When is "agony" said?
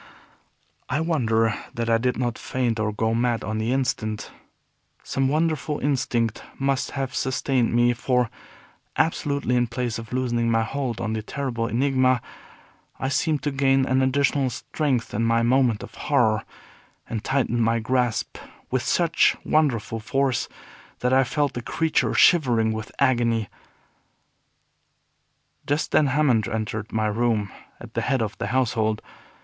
22.97-23.49